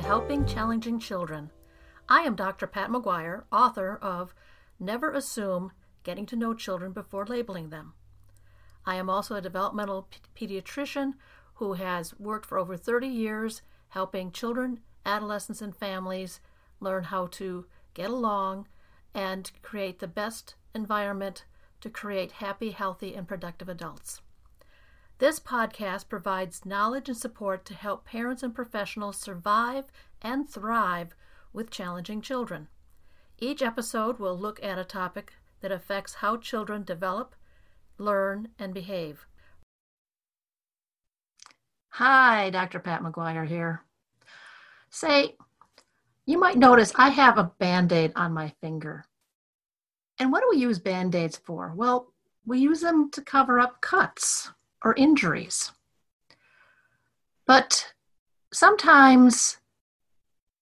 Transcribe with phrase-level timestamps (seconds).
[0.00, 1.50] Helping Challenging Children.
[2.08, 2.66] I am Dr.
[2.66, 4.34] Pat McGuire, author of
[4.80, 5.70] Never Assume
[6.02, 7.92] Getting to Know Children Before Labeling Them.
[8.84, 11.14] I am also a developmental pediatrician
[11.54, 16.40] who has worked for over 30 years helping children, adolescents, and families
[16.80, 18.66] learn how to get along
[19.14, 21.44] and create the best environment
[21.82, 24.20] to create happy, healthy, and productive adults.
[25.20, 29.84] This podcast provides knowledge and support to help parents and professionals survive
[30.22, 31.14] and thrive
[31.52, 32.68] with challenging children.
[33.38, 37.34] Each episode will look at a topic that affects how children develop,
[37.98, 39.26] learn, and behave.
[41.90, 42.80] Hi, Dr.
[42.80, 43.82] Pat McGuire here.
[44.88, 45.36] Say,
[46.24, 49.04] you might notice I have a band aid on my finger.
[50.18, 51.74] And what do we use band aids for?
[51.76, 52.10] Well,
[52.46, 54.50] we use them to cover up cuts
[54.84, 55.72] or injuries.
[57.46, 57.92] But
[58.52, 59.58] sometimes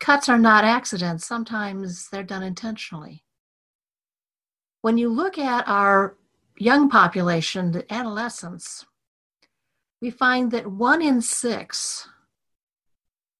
[0.00, 3.24] cuts are not accidents, sometimes they're done intentionally.
[4.82, 6.16] When you look at our
[6.58, 8.84] young population, the adolescents,
[10.00, 12.06] we find that one in six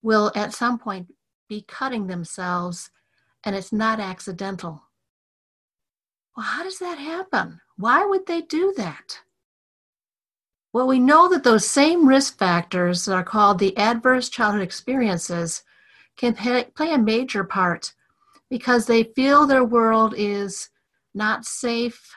[0.02, 1.12] will at some point
[1.48, 2.90] be cutting themselves
[3.44, 4.84] and it's not accidental.
[6.36, 7.60] Well, how does that happen?
[7.76, 9.20] Why would they do that?
[10.74, 15.62] Well, we know that those same risk factors that are called the adverse childhood experiences
[16.16, 17.94] can play a major part
[18.50, 20.70] because they feel their world is
[21.14, 22.16] not safe,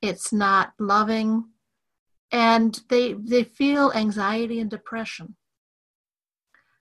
[0.00, 1.44] it's not loving,
[2.32, 5.36] and they, they feel anxiety and depression.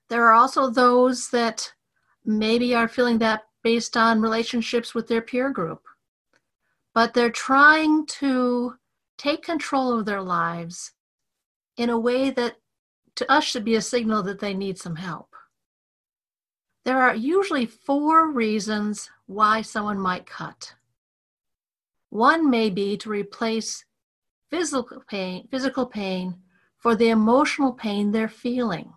[0.10, 1.72] There are also those that
[2.26, 5.84] maybe are feeling that based on relationships with their peer group
[6.94, 8.74] but they're trying to
[9.18, 10.94] take control of their lives
[11.78, 12.58] in a way that
[13.16, 15.36] to us should be a signal that they need some help.
[16.84, 20.74] There are usually four reasons why someone might cut.
[22.10, 23.86] One may be to replace
[24.50, 26.36] physical pain, physical pain
[26.78, 28.92] for the emotional pain they're feeling.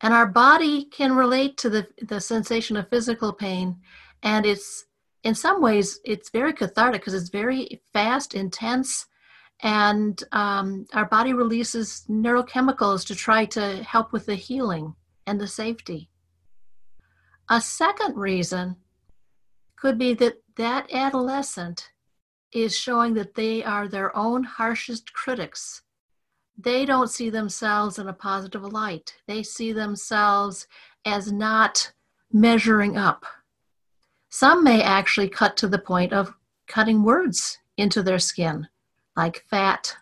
[0.00, 3.76] And our body can relate to the, the sensation of physical pain,
[4.22, 4.86] and it's
[5.24, 9.06] in some ways it's very cathartic because it's very fast intense
[9.60, 14.94] and um, our body releases neurochemicals to try to help with the healing
[15.26, 16.08] and the safety.
[17.48, 18.76] A second reason
[19.76, 21.90] could be that that adolescent
[22.52, 25.82] is showing that they are their own harshest critics.
[26.56, 29.14] They don't see themselves in a positive light.
[29.26, 30.66] They see themselves
[31.04, 31.92] as not
[32.32, 33.24] measuring up.
[34.30, 36.34] Some may actually cut to the point of
[36.66, 38.68] cutting words into their skin,
[39.18, 39.96] like fat,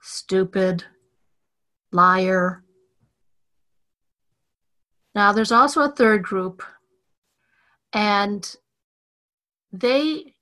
[0.00, 0.84] stupid,
[1.90, 2.62] liar.
[5.12, 6.62] Now, there's also a third group,
[7.92, 8.56] and
[9.72, 10.36] they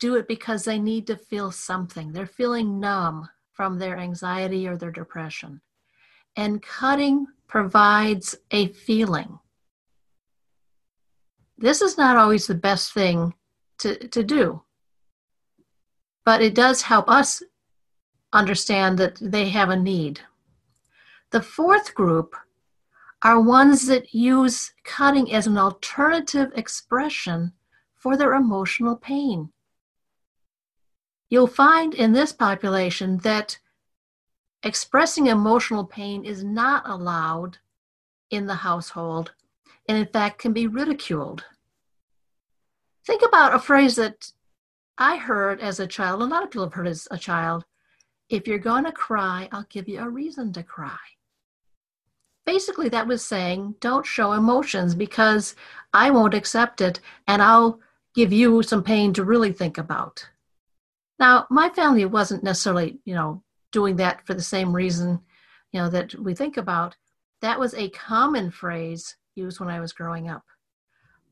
[0.00, 2.10] do it because they need to feel something.
[2.10, 5.60] They're feeling numb from their anxiety or their depression.
[6.34, 9.38] And cutting provides a feeling
[11.56, 13.34] this is not always the best thing
[13.78, 14.62] to, to do,
[16.24, 17.42] but it does help us
[18.32, 20.20] understand that they have a need.
[21.30, 22.34] The fourth group
[23.22, 27.52] are ones that use cutting as an alternative expression
[27.96, 29.50] for their emotional pain.
[31.28, 33.58] You'll find in this population that
[34.62, 37.58] expressing emotional pain is not allowed
[38.30, 39.32] in the household
[39.88, 41.44] and in fact can be ridiculed.
[43.06, 44.32] Think about a phrase that
[44.98, 47.64] I heard as a child, a lot of people have heard as a child
[48.30, 50.96] if you're going to cry, I'll give you a reason to cry.
[52.46, 55.56] Basically, that was saying don't show emotions because
[55.92, 57.80] I won't accept it and I'll
[58.14, 60.28] give you some pain to really think about.
[61.18, 65.20] Now, my family wasn't necessarily, you know, doing that for the same reason,
[65.72, 66.96] you know, that we think about.
[67.42, 70.44] That was a common phrase used when I was growing up.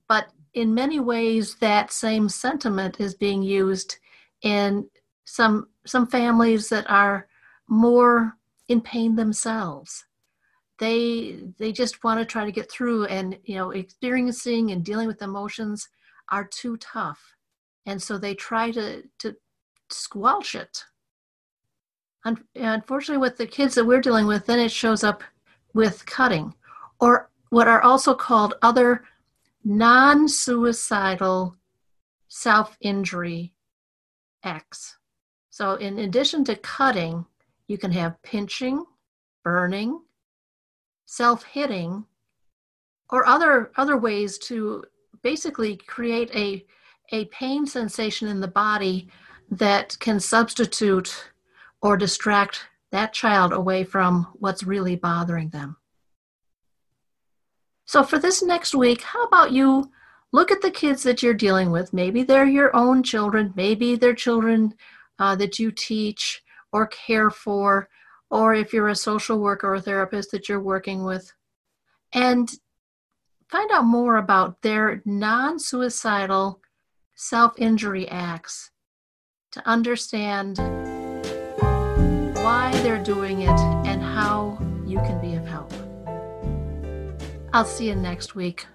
[0.08, 3.96] But in many ways, that same sentiment is being used
[4.42, 4.88] in
[5.28, 7.28] some some families that are
[7.68, 8.34] more
[8.68, 10.06] in pain themselves.
[10.78, 15.06] They they just want to try to get through, and you know, experiencing and dealing
[15.06, 15.88] with emotions
[16.30, 17.34] are too tough,
[17.84, 19.36] and so they try to to
[19.90, 20.84] squelch it.
[22.54, 25.22] Unfortunately, with the kids that we're dealing with, then it shows up
[25.74, 26.54] with cutting,
[27.00, 29.04] or what are also called other
[29.64, 31.56] non suicidal
[32.28, 33.52] self injury
[34.42, 34.98] acts.
[35.58, 37.26] So, in addition to cutting,
[37.66, 38.84] you can have pinching,
[39.42, 40.00] burning,
[41.06, 42.04] self hitting,
[43.10, 44.84] or other other ways to
[45.24, 46.64] basically create a
[47.10, 49.08] a pain sensation in the body
[49.50, 51.28] that can substitute
[51.82, 55.76] or distract that child away from what's really bothering them.
[57.84, 59.90] So, for this next week, how about you
[60.30, 61.92] look at the kids that you're dealing with?
[61.92, 64.74] Maybe they're your own children, maybe they're children
[65.18, 66.42] uh, that you teach
[66.72, 67.88] or care for,
[68.30, 71.32] or if you're a social worker or therapist that you're working with.
[72.12, 72.50] And
[73.48, 76.60] find out more about their non suicidal
[77.14, 78.70] self injury acts
[79.52, 80.58] to understand
[82.36, 85.72] why they're doing it and how you can be of help.
[87.52, 88.66] I'll see you next week.